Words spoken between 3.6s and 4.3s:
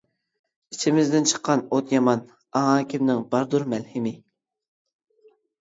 مەلھىمى.